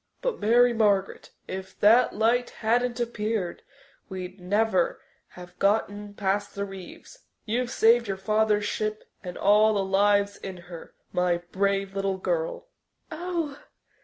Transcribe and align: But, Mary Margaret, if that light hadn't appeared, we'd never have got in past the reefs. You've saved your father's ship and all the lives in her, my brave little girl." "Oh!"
But, 0.23 0.39
Mary 0.39 0.73
Margaret, 0.73 1.29
if 1.47 1.79
that 1.79 2.11
light 2.15 2.49
hadn't 2.65 2.99
appeared, 2.99 3.61
we'd 4.09 4.39
never 4.41 4.99
have 5.37 5.59
got 5.59 5.89
in 5.89 6.15
past 6.15 6.55
the 6.55 6.65
reefs. 6.65 7.19
You've 7.45 7.69
saved 7.69 8.07
your 8.07 8.17
father's 8.17 8.65
ship 8.65 9.03
and 9.23 9.37
all 9.37 9.75
the 9.75 9.85
lives 9.85 10.37
in 10.37 10.57
her, 10.57 10.95
my 11.13 11.37
brave 11.51 11.95
little 11.95 12.17
girl." 12.17 12.65
"Oh!" 13.11 13.59